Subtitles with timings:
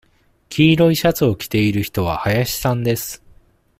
[0.49, 3.23] 黄色いシャツを着ている人は林さんです。